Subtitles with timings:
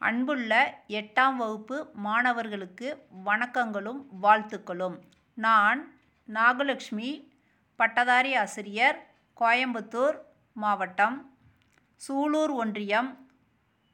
[0.00, 0.52] அன்புள்ள
[0.98, 2.88] எட்டாம் வகுப்பு மாணவர்களுக்கு
[3.24, 4.94] வணக்கங்களும் வாழ்த்துக்களும்.
[5.46, 5.80] நான்
[6.28, 7.10] நாகலட்சுமி
[7.80, 8.98] பட்டதாரி ஆசிரியர்
[9.40, 10.16] கோயம்புத்தூர்
[10.56, 11.16] மாவட்டம்
[12.00, 13.10] சூலூர் ஒன்றியம்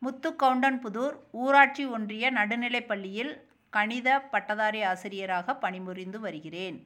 [0.03, 3.33] முத்துக்கவுண்டன்புதூர் ஊராட்சி ஒன்றிய நடுநிலைப்பள்ளியில்
[3.73, 6.79] கணித பட்டதாரி ஆசிரியராக பணிபுரிந்து வருகிறேன்.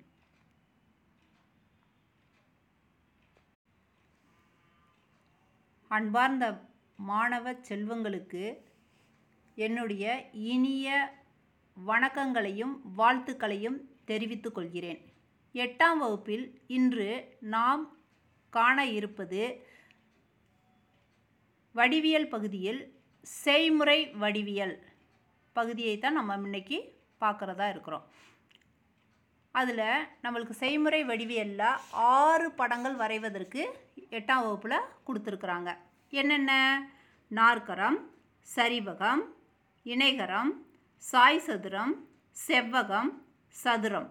[5.90, 6.46] அன்பார்ந்த
[6.96, 8.42] மாணவ செல்வங்களுக்கு
[9.64, 10.88] என்னுடைய இனிய
[11.76, 15.00] வணக்கங்களையும் வாழ்த்துக்களையும் தெரிவித்துக் கொள்கிறேன்.
[15.54, 16.44] எட்டாம் வகுப்பில்
[16.76, 17.82] இன்று நாம்
[18.56, 19.40] காண இருப்பது
[21.74, 22.80] வடிவியல் பகுதியில்
[23.22, 24.76] செய்முறை வடிவியல்
[25.52, 26.78] பகுதியை தான் நம்ம இன்னைக்கு
[27.24, 28.04] பார்க்குறதா இருக்கிறோம்.
[29.50, 33.64] அதில் நம்மளுக்கு செய்முறை வடிவியலில் ஆறு படங்கள் வரைவதற்கு
[34.18, 35.72] எட்டாம் வகுப்பில் கொடுத்துருக்குறாங்க.
[36.22, 36.52] என்னென்ன?
[37.30, 37.98] நாற்கரம்
[38.48, 39.24] சரிவகம்
[39.86, 40.50] இணைகரம்
[41.02, 41.92] சாய் சதுரம்
[42.36, 43.10] செவ்வகம்
[43.54, 44.08] சதுரம்.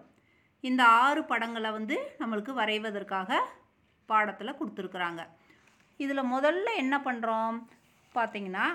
[0.60, 3.40] இந்த ஆறு படங்களை வந்து நம்மளுக்கு வரைவதற்காக
[4.06, 5.22] பாடத்தில் கொடுத்துருக்குறாங்க.
[5.96, 7.58] இதில் முதல்ல என்ன பண்ணுறோம்
[8.14, 8.66] பார்த்திங்கன்னா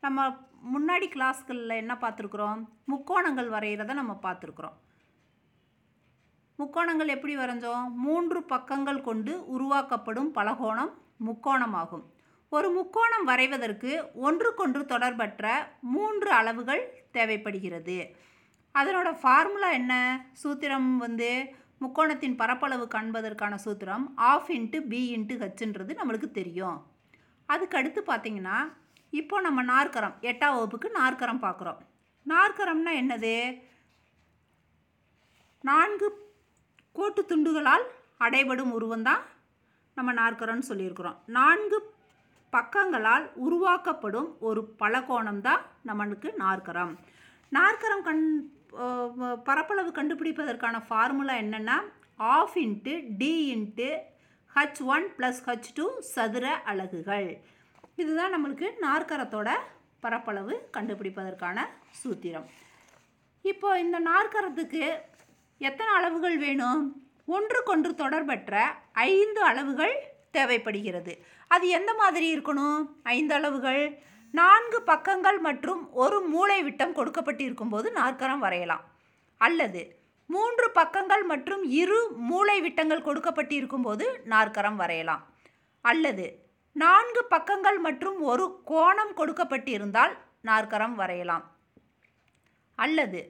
[0.00, 0.26] நம்ம
[0.74, 2.60] முன்னாடி கிளாஸ்களில் என்ன பார்த்துருக்குறோம்
[2.92, 4.76] முக்கோணங்கள் வரைகிறத நம்ம பார்த்துருக்குறோம்
[6.58, 7.86] முக்கோணங்கள் எப்படி வரைஞ்சோம்?
[8.06, 10.92] மூன்று பக்கங்கள் கொண்டு உருவாக்கப்படும் பலகோணம்
[11.26, 12.04] முக்கோணமாகும்.
[12.54, 13.90] ஒரு முக்கோணம் வரைவதற்கு
[14.26, 15.44] ஒன்றுக்கொன்று தொடர்பற்ற
[15.94, 16.82] மூன்று அளவுகள்
[17.16, 17.98] தேவைப்படுகிறது.
[18.74, 19.94] அதனோட ஃபார்முலா என்ன?
[20.42, 21.28] சூத்திரம் வந்து
[21.82, 26.78] முக்கோணத்தின் பரப்பளவு காண்பதற்கான சூத்திரம் ஆஃப் இன்ட்டு பி இன்ட்டு ஹெச்ன்றது நம்மளுக்கு தெரியும்.
[27.48, 28.58] அதுக்கு அடுத்து பார்த்திங்கன்னா
[29.20, 31.80] இப்போ நம்ம நாற்கரம் எட்டாம் வகுப்புக்கு நாற்கரம் பார்க்குறோம்
[32.26, 33.34] நாற்கரம்னா என்னது?
[35.64, 36.06] நான்கு
[36.98, 37.84] கோட்டு துண்டுகளால்
[38.24, 39.22] அடைபடும் உருவம் தான்
[39.96, 41.18] நம்ம நாற்கரம்னு சொல்லியிருக்கிறோம்.
[41.38, 41.76] நான்கு
[42.54, 46.92] பக்கங்களால் உருவாக்கப்படும் ஒரு பலகோணம் தான் நம்மளுக்கு நாற்கரம்.
[47.56, 48.24] நாற்கரம் கண்
[49.48, 51.76] பரப்பளவு கண்டுபிடிப்பதற்கான ஃபார்முலா என்னென்னா
[52.36, 53.88] half into d into
[54.54, 57.28] h one plus h two சதுர அலகுகள்.
[58.02, 59.50] இதுதான் நம்மளுக்கு நாற்கரத்தோட
[60.04, 61.58] பரப்பளவு கண்டுபிடிப்பதற்கான
[62.00, 62.46] சூத்திரம்.
[63.52, 64.82] இப்போ இந்த நாற்கரத்துக்கு
[65.68, 66.82] எத்தனை அளவுகள் வேணும்?
[67.36, 68.54] ஒன்றுக்கொன்று தொடர்பற்ற
[69.12, 69.94] ஐந்து அளவுகள்
[70.36, 71.12] தேவைப்படுகிறது.
[71.48, 72.78] அது எந்த மாதிரி இருக்கணும்?
[73.02, 73.82] ஐந்து அளவுகள்
[74.34, 78.84] நான்கு பக்கங்கள் மற்றும் ஒரு மூளை விட்டம் கொடுக்கப்பட்டு இருக்கும்போது நாற்கரம் வரையலாம்.
[79.40, 79.82] அல்லது
[80.30, 81.98] மூன்று பக்கங்கள் மற்றும் இரு
[82.30, 85.22] மூளை விட்டங்கள் கொடுக்கப்பட்டு இருக்கும்போது நாற்கரம் வரையலாம்.
[85.84, 86.26] அல்லது
[86.72, 91.44] நான்கு பக்கங்கள் மற்றும் ஒரு கோணம் கொடுக்கப்பட்டிருந்தால் நாற்கரம் வரையலாம்.
[92.78, 93.20] அல்லது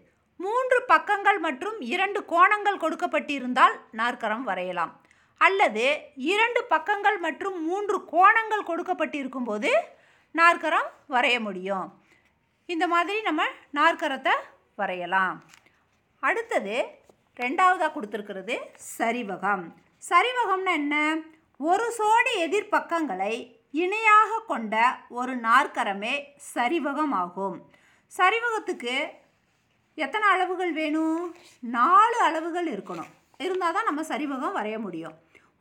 [0.40, 4.92] மூன்று பக்கங்கள் மற்றும் இரண்டு கோணங்கள் கொடுக்கப்பட்டிருந்தால் நாற்கரம் வரையலாம்.
[5.38, 9.72] அல்லது இரண்டு பக்கங்கள் மற்றும் மூன்று கோணங்கள் கொடுக்கப்பட்டிருக்கும் போது
[10.30, 12.02] நாற்கரம் வரைய முடியும்.
[12.66, 13.42] இந்த மாதிரி நம்ம
[13.74, 14.32] நாற்கரத்தை
[14.74, 15.44] வரையலாம்.
[16.20, 16.84] அடுத்தது
[17.36, 18.58] ரெண்டாவதாக கொடுத்துருக்கிறது
[18.98, 19.64] சரிவகம்.
[20.10, 21.16] சரிவகம்னா என்ன?
[21.58, 23.34] ஒரு சோடி எதிர்பக்கங்களை
[23.70, 26.24] இணையாக கொண்ட ஒரு நாற்கரமே
[26.54, 27.72] சரிவகம் ஆகும்.
[28.16, 29.08] சரிவகத்துக்கு
[29.94, 31.34] எத்தனை அளவுகள் வேணும்?
[31.60, 33.12] நாலு அளவுகள் இருக்கணும்.
[33.40, 35.14] இருந்தால் தான் நம்ம சரிவகம் வரைய முடியும்.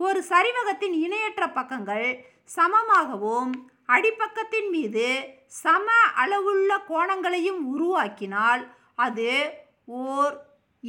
[0.06, 2.08] ஒரு சரிவகத்தின் இணையற்ற பக்கங்கள்
[2.56, 3.52] சமமாகவும்
[3.96, 5.08] அடிப்பக்கத்தின் மீது
[5.64, 5.88] சம
[6.24, 8.64] அளவுள்ள கோணங்களையும் உருவாக்கினால்
[9.06, 9.30] அது
[9.86, 10.36] ஓர்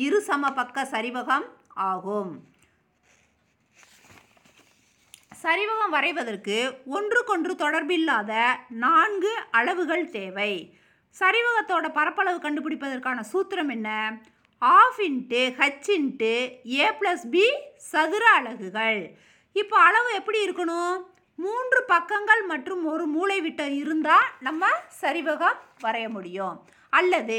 [0.04, 1.46] இரு சமபக்க சரிவகம்
[1.90, 2.32] ஆகும்.
[5.42, 6.56] சரிவகம் வரைவதற்கு
[6.96, 8.32] ஒன்றுக்கொன்று தொடர்பில்லாத
[8.84, 10.52] நான்கு அளவுகள் தேவை.
[11.16, 13.90] சரிவகத்தோட பரப்பளவு கண்டுபிடிப்பதற்கான சூத்திரம் என்ன?
[14.72, 16.32] Half into h into
[16.80, 17.44] a plus b
[17.90, 19.00] சதுர அலகுகள்.
[19.62, 20.94] இப்போ அளவு எப்படி இருக்கணும்?
[21.38, 24.64] மூன்று பக்கங்கள் மற்றும் ஒரு மூளை விட்டம் இருந்தால் நம்ம
[25.00, 26.56] சரிவகம் வரைய முடியும்.
[26.98, 27.38] அல்லது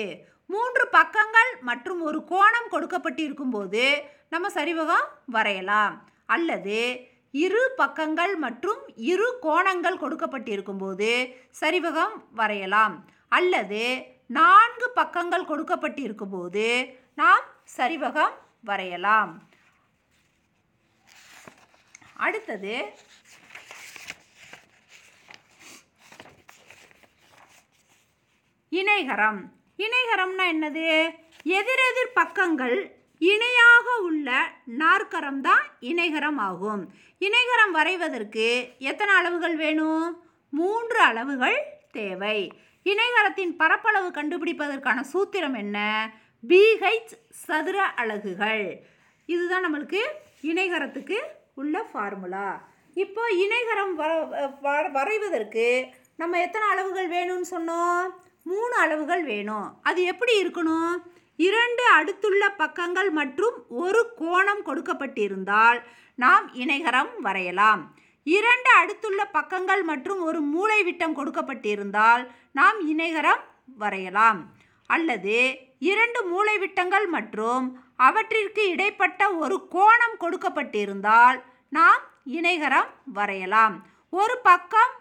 [0.54, 3.86] மூன்று பக்கங்கள் மற்றும் ஒரு கோணம் கொடுக்கப்பட்டு இருக்கும்போது
[4.34, 5.96] நம்ம சரிவகம் வரையலாம்.
[6.36, 6.80] அல்லது
[7.46, 8.82] இரு பக்கங்கள் மற்றும்
[9.12, 11.10] இரு கோணங்கள் கொடுக்கப்பட்டிருக்கும்போது
[11.62, 12.96] சரிவகம் வரையலாம்.
[13.38, 13.84] அல்லது
[14.38, 16.68] நான்கு பக்கங்கள் கொடுக்கப்பட்டிருக்கும்போது
[17.16, 17.44] நாம்
[17.78, 18.34] சரிவகம்
[18.64, 19.50] வரையலாம்.
[22.14, 22.74] அடுத்தது
[28.72, 29.40] இணைகரம்.
[29.78, 30.88] இணைகரம்னா என்னது?
[31.44, 32.78] எதிரெதிர் பக்கங்கள்
[33.20, 36.94] இணையாக உள்ள நாற்கரம் தான் இணைகரம் ஆகும்.
[37.20, 40.24] இணைகரம் வரைவதற்கு எத்தனை அளவுகள் வேணும்?
[40.50, 41.58] மூன்று அளவுகள்
[41.92, 42.52] தேவை.
[42.84, 45.78] இணைகரத்தின் பரப்பளவு கண்டுபிடிப்பதற்கான சூத்திரம் என்ன?
[46.50, 48.80] பிஹெச் சதுர அலகுகள்.
[49.26, 50.02] இதுதான் நம்மளுக்கு
[50.42, 51.18] இணைகரத்துக்கு
[51.56, 53.94] உள்ள ஃபார்முலா இப்போ இணைகரம்
[54.62, 55.86] வர வரைவதற்கு
[56.18, 58.08] நம்ம எத்தனை அளவுகள் வேணும்னு சொன்னோம்?
[58.44, 59.80] மூணு அளவுகள் வேணும்.
[59.82, 60.96] அது எப்படி இருக்கணும்?
[61.36, 65.80] இரண்டு அடுத்துள்ள பக்கங்கள் மற்றும் ஒரு கோணம் கொடுக்கப்பட்டிருந்தால்
[66.16, 67.96] நாம் இணைகரம் வரையலாம்.
[68.24, 73.44] இரண்டு அடுத்துள்ள பக்கங்கள் மற்றும் ஒரு மூளை விட்டம் கொடுக்கப்பட்டிருந்தால் நாம் இணைகரம்
[73.78, 74.55] வரையலாம்.
[74.94, 77.66] அல்லது இரண்டு மூளைவிட்டங்கள் மற்றும்
[77.96, 81.38] அவற்றிற்கு இடைப்பட்ட ஒரு கோணம் கொடுக்கப்பட்டிருந்தால்
[81.70, 83.76] நாம் இணைகரம் வரையலாம்.
[84.10, 84.94] ஒரு பக்கம்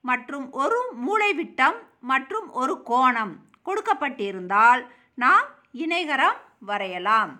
[0.00, 3.34] மற்றும் ஒரு மூளைவிட்டம் மற்றும் ஒரு கோணம்
[3.66, 4.82] கொடுக்கப்பட்டிருந்தால்
[5.14, 6.38] நாம் இணைகரம்
[6.70, 7.32] வரையலாம்.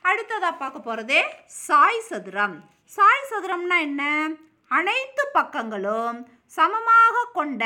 [0.00, 2.56] அடுத்ததாக பார்க்க போகிறதே சாய் சதுரம்.
[2.84, 4.02] சாய் சதுரம்னா என்ன?
[4.68, 6.18] அனைத்து பக்கங்களும்
[6.56, 7.64] சமமாக கொண்ட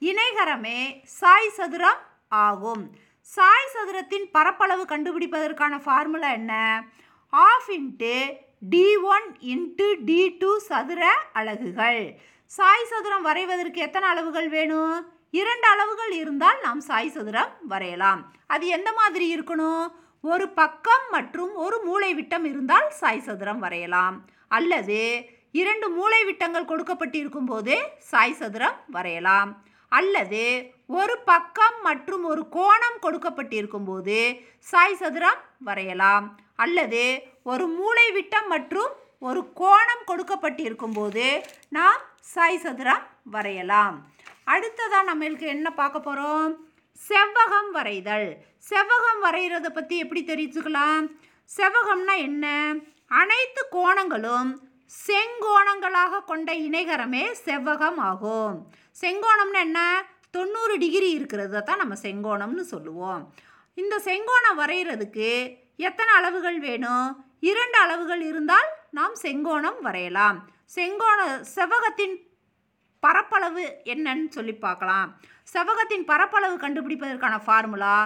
[0.00, 0.80] இணைகரமே
[1.18, 2.00] சாய் சதுரம்
[2.32, 2.90] ஆகும்.
[3.20, 6.84] சாய் சதுரத்தின் பரப்பளவு கண்டுபிடிப்பதற்கான ஃபார்முலா என்ன?
[7.30, 12.14] Half into d one into d two சதுர அலகுகள்.
[12.44, 15.06] சாய் சதுரம் வரைவதற்கு எத்தனை அளவுகள் வேணும்?
[15.30, 18.32] இரண்டு அளவுகள் இருந்தால் நாம் சாய் சதுரம் வரையலாம்.
[18.46, 19.86] அது எந்த மாதிரி இருக்கணும்?
[20.20, 24.24] ஒரு பக்கம் மற்றும் ஒரு மூளை விட்டம் இருந்தால் சாய் சதுரம் வரையலாம்.
[24.48, 29.62] அல்லது இரண்டு மூளை விட்டங்கள் கொடுக்கப்பட்டிருக்கும் போது சாய் சதுரம் வரையலாம்.
[29.98, 30.42] அல்லது
[31.00, 34.18] ஒரு பக்கம் மற்றும் ஒரு கோணம் கொடுக்கப்பட்டிருக்கும் போது
[34.70, 36.26] சாய் சதுரம் வரையலாம்.
[36.64, 37.02] அல்லது
[37.52, 38.92] ஒரு மூளை விட்டம் மற்றும்
[39.28, 41.26] ஒரு கோணம் கொடுக்கப்பட்டிருக்கும் போது
[41.76, 42.00] நாம்
[42.32, 43.04] சாய் சதுரம்
[43.34, 43.96] வரையலாம்.
[44.54, 46.52] அடுத்ததாக நம்மளுக்கு என்ன பார்க்க போகிறோம்
[47.08, 48.28] செவ்வகம் வரைதல்.
[48.70, 51.04] செவ்வகம் வரைகிறத பற்றி எப்படி தெரிஞ்சுக்கலாம்?
[51.56, 52.46] செவ்வகம்னா என்ன?
[53.20, 54.50] அனைத்து கோணங்களும்
[54.90, 58.56] செங்கோணங்களாக கொண்ட இணைகரமே செவ்வகம் ஆகும்.
[59.02, 59.80] செங்கோணம்னு என்ன?
[60.30, 63.22] தொண்ணூறு டிகிரி இருக்கிறது தான் நம்ம செங்கோணம்னு சொல்லுவோம்.
[63.74, 65.28] இந்த செங்கோணம் வரைகிறதுக்கு
[65.88, 67.06] எத்தனை அளவுகள் வேணும்?
[67.50, 70.38] இரண்டு அளவுகள் இருந்தால் நாம் செங்கோணம் வரையலாம்.
[70.76, 71.20] செங்கோண
[71.54, 72.14] செவ்வகத்தின்
[73.00, 75.08] பரப்பளவு என்னன்னு சொல்லி பார்க்கலாம்.
[75.52, 77.96] செவ்வகத்தின் பரப்பளவு கண்டுபிடிப்பதற்கான ஃபார்முலா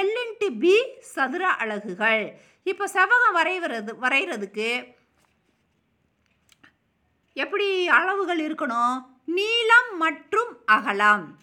[0.00, 0.74] எல் இன்ட்டு பி
[1.14, 2.24] சதுர அலகுகள்.
[2.70, 4.68] இப்போ செவ்வகம் வரைகிறது வரைகிறதுக்கு
[7.32, 9.04] எப்படி அளவுகள் இருக்கணும்?
[9.24, 11.36] நீளம் மற்றும் அகலம்.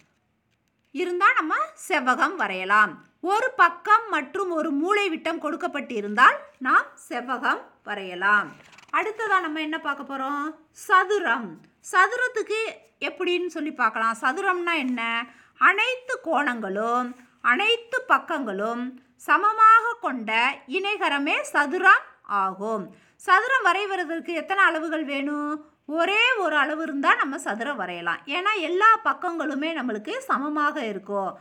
[0.91, 1.55] இருந்தால் நம்ம
[1.87, 3.05] செவ்வகம் வரையலாம்.
[3.21, 8.51] ஒரு பக்கம் மற்றும் ஒரு மூளை விட்டம் கொடுக்கப்பட்டிருந்தால் நாம் செவ்வகம் வரையலாம்.
[8.89, 11.57] அடுத்ததாக நம்ம என்ன பார்க்க போகிறோம் சதுரம்.
[11.91, 12.61] சதுரத்துக்கு
[12.99, 14.15] எப்படின்னு சொல்லி பார்க்கலாம்.
[14.21, 15.25] சதுரம்னா என்ன?
[15.57, 22.95] அனைத்து கோணங்களும் அனைத்து பக்கங்களும் சமமாக கொண்ட இணைகரமே சதுரம் ஆகும்.
[23.15, 25.68] சதுரம் வரைவதற்கு எத்தனை அளவுகள் வேணும்?
[25.97, 28.19] ஒரே ஒரு அளவு இருந்தால் நம்ம சதுரம் வரையலாம்.
[28.37, 31.31] ஏன்னா எல்லா பக்கங்களுமே நம்மளுக்கு சமமாக இருக்கும்.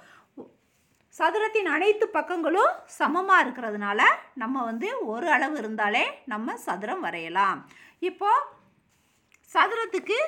[1.19, 4.01] சதுரத்தின் அனைத்து பக்கங்களும் சமமாக இருக்கிறதுனால
[4.43, 7.61] நம்ம வந்து ஒரு அளவு இருந்தாலே நம்ம சதுரம் வரையலாம்.
[8.11, 8.47] இப்போது
[9.55, 10.19] சதுரத்துக்கு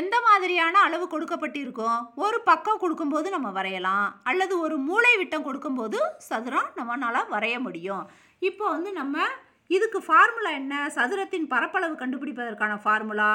[0.00, 4.08] எந்த மாதிரியான அளவு கொடுக்கப்பட்டிருக்கும் ஒரு பக்கம் கொடுக்கும்போது நம்ம வரையலாம்.
[4.30, 8.04] அல்லது ஒரு மூளை விட்டம் கொடுக்கும்போது சதுரம் நம்மளால் வரைய முடியும்.
[8.48, 9.18] இப்போ வந்து நம்ம
[9.76, 10.74] இதுக்கு ஃபார்முலா என்ன?
[10.96, 13.32] சதுரத்தின் பரப்பளவு கண்டுபிடிப்பதற்கான ஃபார்முலா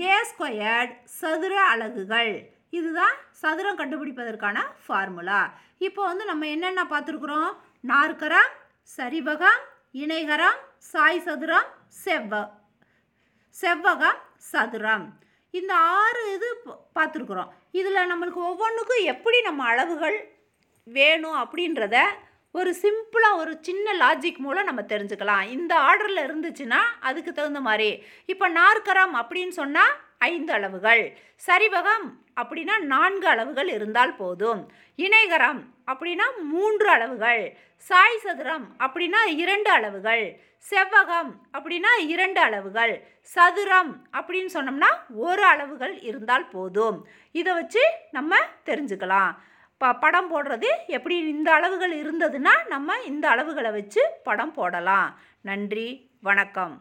[0.00, 2.34] ஏ ஸ்கொயர்ட் சதுர அலகுகள்.
[2.78, 5.40] இதுதான் சதுரம் கண்டுபிடிப்பதற்கான ஃபார்முலா
[5.86, 7.50] இப்போ வந்து நம்ம என்னென்ன பார்த்துருக்குறோம்?
[7.92, 8.52] நாற்கரம்
[8.96, 9.60] சரிவகம்
[10.02, 10.58] இணைகரம்
[10.92, 11.68] சாய் சதுரம்
[12.04, 12.32] செவ்வ
[13.54, 14.20] செவ்வகம்
[14.52, 15.04] சதுரம்.
[15.58, 16.48] இந்த ஆறு இது
[16.96, 17.50] பார்த்துருக்குறோம்.
[17.80, 20.16] இதில் நம்மளுக்கு ஒவ்வொன்றுக்கும் எப்படி நம்ம அளவுகள்
[20.86, 21.96] வேணும் அப்படின்றத
[22.56, 25.46] ஒரு சிம்பிளாக ஒரு சின்ன லாஜிக் மூலம் நம்ம தெரிஞ்சுக்கலாம்.
[25.56, 27.88] இந்த ஆர்டரில் இருந்துச்சுன்னா அதுக்கு தகுந்த மாதிரி.
[28.32, 31.02] இப்போ நாற்கரம் அப்படின்னு சொன்னால் ஐந்து அளவுகள்.
[31.46, 32.06] சரிவகம்
[32.40, 34.60] அப்படின்னா நான்கு அளவுகள் இருந்தால் போதும்.
[34.96, 35.60] இணைகரம்
[35.92, 37.42] அப்படின்னா மூன்று அளவுகள்.
[37.88, 40.24] சாய் சதுரம் அப்படின்னா இரண்டு அளவுகள்.
[40.70, 42.94] செவ்வகம் அப்படின்னா இரண்டு அளவுகள்.
[43.34, 44.92] சதுரம் அப்படின்னு சொன்னோம்னா
[45.26, 47.00] ஒரு அளவுகள் இருந்தால் போதும்.
[47.40, 48.36] இதை வச்சு நம்ம
[48.70, 49.32] தெரிஞ்சுக்கலாம்.
[49.80, 55.08] ப படம் போடுறது எப்படி இந்த அளவுகள் இருந்ததுன்னா நம்ம இந்த அளவுகளை வச்சு படம் போடலாம்.
[55.40, 55.86] நன்றி
[56.20, 56.74] வணக்கம்.